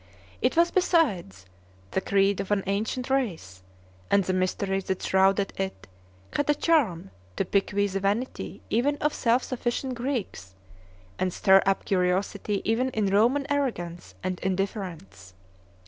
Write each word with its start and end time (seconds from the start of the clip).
It 0.41 0.57
was, 0.57 0.71
besides, 0.71 1.45
the 1.91 2.01
creed 2.01 2.39
of 2.39 2.49
an 2.49 2.63
ancient 2.65 3.07
race; 3.11 3.61
and 4.09 4.23
the 4.23 4.33
mystery 4.33 4.79
that 4.81 5.03
shrouded 5.03 5.53
it 5.57 5.87
had 6.33 6.49
a 6.49 6.55
charm 6.55 7.11
to 7.35 7.45
pique 7.45 7.69
the 7.69 7.99
vanity 7.99 8.63
even 8.71 8.95
of 8.97 9.13
self 9.13 9.43
sufficient 9.43 9.93
Greeks, 9.93 10.55
and 11.19 11.31
stir 11.31 11.61
up 11.67 11.85
curiosity 11.85 12.63
even 12.65 12.89
in 12.97 13.13
Roman 13.13 13.45
arrogance 13.47 14.15
and 14.23 14.39
indifference. 14.39 15.35